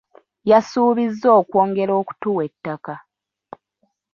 [0.49, 2.93] Yasuubizza okwongera okutuwa ettaka.